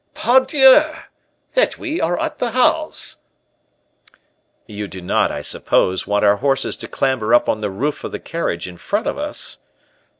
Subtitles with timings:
[0.15, 0.81] "Pardieu!
[1.53, 3.17] that we are at the Halles!"
[4.65, 8.11] "You do not, I suppose, want our horses to clamber up on the roof of
[8.11, 9.59] the carriage in front of us?"